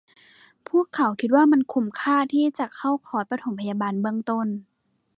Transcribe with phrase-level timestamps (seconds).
[0.69, 4.47] พวกเขาคิดว่ามันคุ้มค่าที่จะเข้าคอร์สปฐมพยาบาลเบื้องต้น